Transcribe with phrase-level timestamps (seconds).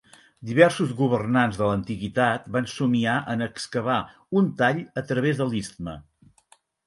[0.49, 3.99] Diversos governants de l'antiguitat van somiar en excavar
[4.43, 5.97] un tall a través de l'istme.